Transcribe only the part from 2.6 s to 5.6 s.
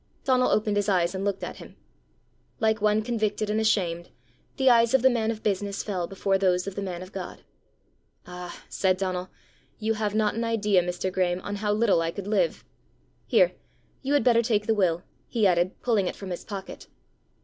one convicted and ashamed, the eyes of the man of